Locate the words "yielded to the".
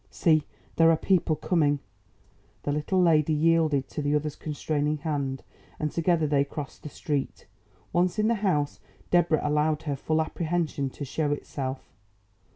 3.33-4.15